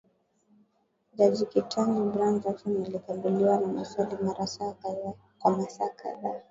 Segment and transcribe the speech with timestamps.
[1.17, 4.73] jaji Ketanji Brown Jackson alikabiliwa na maswali kwa saa
[5.89, 6.39] kadhaa